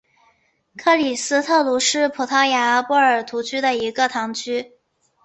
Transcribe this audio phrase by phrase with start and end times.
[0.77, 4.71] 克里斯特卢是葡萄牙波尔图区的一个堂区。